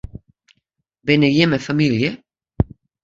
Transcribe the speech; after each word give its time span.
Binne 1.05 1.27
jimme 1.35 1.59
famylje? 1.65 2.11